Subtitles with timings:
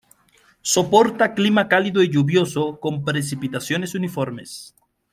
[0.63, 4.73] Soporta clima cálido y lluvioso, con precipitaciones uniformes.